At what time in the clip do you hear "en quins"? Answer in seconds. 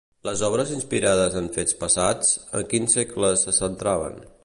2.61-3.01